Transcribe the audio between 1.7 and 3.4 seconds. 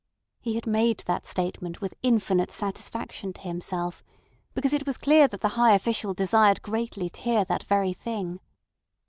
with infinite satisfaction